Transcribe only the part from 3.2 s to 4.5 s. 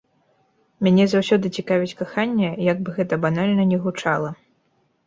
банальна не гучала.